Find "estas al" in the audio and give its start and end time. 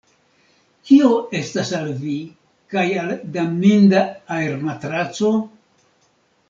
1.39-1.91